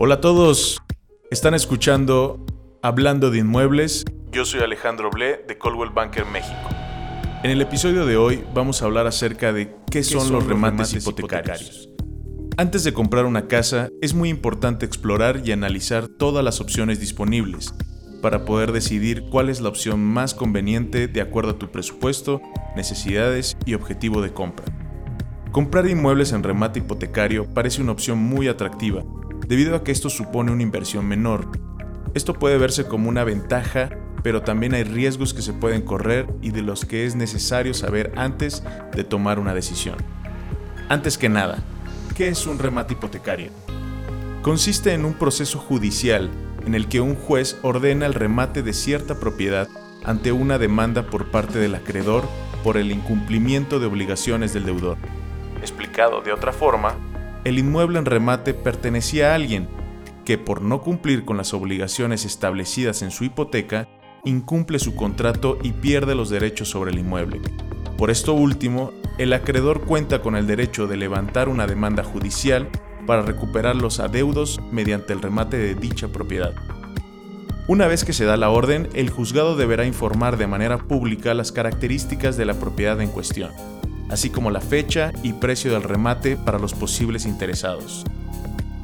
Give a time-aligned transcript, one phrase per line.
[0.00, 0.80] Hola a todos,
[1.28, 2.46] están escuchando
[2.82, 4.04] Hablando de Inmuebles.
[4.30, 6.68] Yo soy Alejandro Ble de Coldwell Banker México.
[7.42, 11.88] En el episodio de hoy vamos a hablar acerca de qué, son, los remates, hipotecarios.
[12.56, 17.74] Antes de comprar una casa, es muy importante explorar y analizar todas las opciones disponibles
[18.22, 22.40] para poder decidir cuál es la opción más conveniente de acuerdo a tu presupuesto,
[22.76, 24.66] necesidades y objetivo de compra.
[25.50, 29.02] Comprar inmuebles en remate hipotecario parece una opción muy atractiva,
[29.48, 31.48] debido a que esto supone una inversión menor.
[32.14, 33.88] Esto puede verse como una ventaja,
[34.22, 38.12] pero también hay riesgos que se pueden correr y de los que es necesario saber
[38.16, 38.62] antes
[38.94, 39.96] de tomar una decisión.
[40.90, 41.62] Antes que nada,
[42.14, 43.50] ¿qué es un remate hipotecario?
[44.42, 46.30] Consiste en un proceso judicial
[46.66, 49.68] en el que un juez ordena el remate de cierta propiedad
[50.04, 52.24] ante una demanda por parte del acreedor
[52.62, 54.98] por el incumplimiento de obligaciones del deudor.
[55.60, 56.96] Explicado de otra forma,
[57.48, 59.68] el inmueble en remate pertenecía a alguien
[60.28, 63.88] que por no cumplir con las obligaciones establecidas en su hipoteca,
[64.26, 67.40] incumple su contrato y pierde los derechos sobre el inmueble.
[67.96, 72.68] Por esto último, el acreedor cuenta con el derecho de levantar una demanda judicial
[73.06, 76.52] para recuperar los adeudos mediante el remate de dicha propiedad.
[77.66, 81.52] Una vez que se da la orden, el juzgado deberá informar de manera pública las
[81.52, 83.50] características de la propiedad en cuestión
[84.08, 88.04] así como la fecha y precio del remate para los posibles interesados.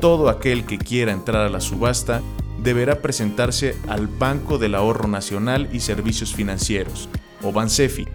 [0.01, 2.23] Todo aquel que quiera entrar a la subasta
[2.63, 7.09] deberá presentarse al Banco del Ahorro Nacional y Servicios Financieros,
[7.43, 8.07] o BANSEFI,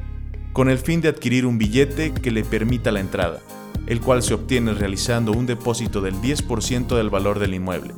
[0.54, 3.40] con el fin de adquirir un billete que le permita la entrada,
[3.88, 7.94] el cual se obtiene realizando un depósito del 10% del valor del inmueble.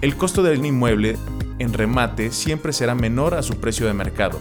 [0.00, 1.16] El costo del inmueble
[1.58, 4.40] en remate siempre será menor a su precio de mercado,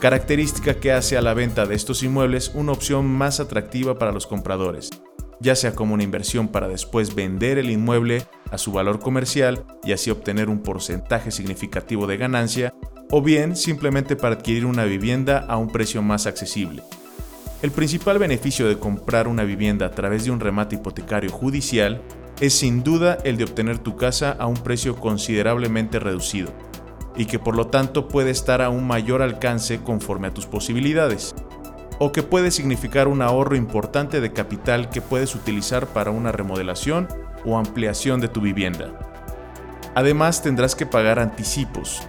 [0.00, 4.26] característica que hace a la venta de estos inmuebles una opción más atractiva para los
[4.26, 4.90] compradores,
[5.40, 9.92] ya sea como una inversión para después vender el inmueble a su valor comercial y
[9.92, 12.74] así obtener un porcentaje significativo de ganancia,
[13.10, 16.82] o bien simplemente para adquirir una vivienda a un precio más accesible.
[17.62, 22.02] El principal beneficio de comprar una vivienda a través de un remate hipotecario judicial
[22.40, 26.52] es sin duda el de obtener tu casa a un precio considerablemente reducido,
[27.16, 31.34] y que por lo tanto puede estar a un mayor alcance conforme a tus posibilidades,
[31.98, 37.08] o que puede significar un ahorro importante de capital que puedes utilizar para una remodelación
[37.44, 38.98] o ampliación de tu vivienda.
[39.94, 42.02] Además tendrás que pagar anticipos.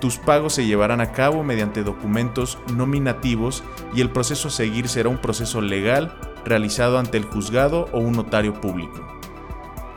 [0.00, 5.08] Tus pagos se llevarán a cabo mediante documentos nominativos y el proceso a seguir será
[5.08, 9.00] un proceso legal realizado ante el juzgado o un notario público.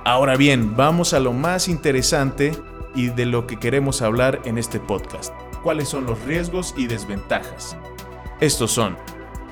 [0.05, 2.53] Ahora bien, vamos a lo más interesante
[2.97, 5.31] y de lo que queremos hablar en este podcast.
[5.61, 7.77] ¿Cuáles son los riesgos y desventajas?
[8.41, 8.97] Estos son,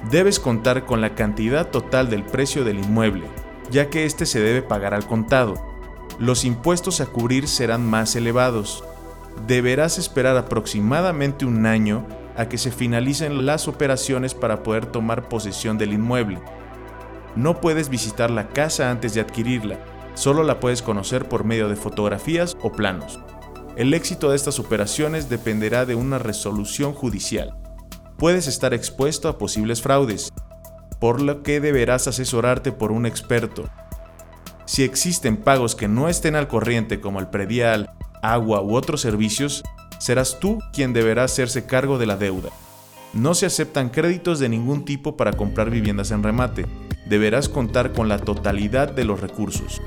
[0.10, 3.28] debes contar con la cantidad total del precio del inmueble,
[3.70, 5.54] ya que este se debe pagar al contado.
[6.18, 8.84] Los impuestos a cubrir serán más elevados.
[9.46, 15.78] Deberás esperar aproximadamente un año a que se finalicen las operaciones para poder tomar posesión
[15.78, 16.42] del inmueble.
[17.36, 19.78] No puedes visitar la casa antes de adquirirla,
[20.16, 23.20] solo la puedes conocer por medio de fotografías o planos.
[23.76, 27.58] El éxito de estas operaciones dependerá de una resolución judicial.
[28.18, 30.32] Puedes estar expuesto a posibles fraudes,
[31.02, 33.66] por lo que deberás asesorarte por un experto.
[34.66, 37.92] Si existen pagos que no estén al corriente como el predial,
[38.24, 39.62] agua u otros servicios,
[40.00, 42.52] serás tú quien deberá hacerse cargo de la deuda.
[43.12, 46.66] No se aceptan créditos de ningún tipo para comprar viviendas en remate.
[47.10, 49.82] Deberás contar con la totalidad de los recursos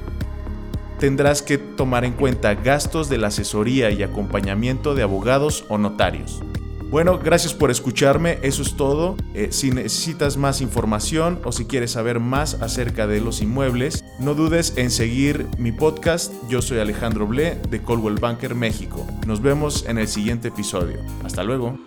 [0.98, 6.42] tendrás que tomar en cuenta gastos de la asesoría y acompañamiento de abogados o notarios.
[6.90, 9.14] Bueno, gracias por escucharme, eso es todo.
[9.34, 14.34] Eh, si necesitas más información o si quieres saber más acerca de los inmuebles, no
[14.34, 16.32] dudes en seguir mi podcast.
[16.48, 19.06] Yo soy Alejandro Ble de Colwell Banker México.
[19.26, 20.96] Nos vemos en el siguiente episodio.
[21.24, 21.78] Hasta luego.